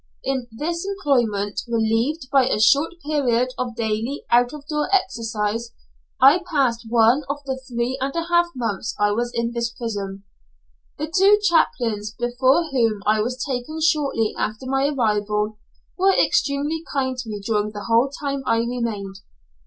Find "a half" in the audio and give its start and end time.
8.15-8.47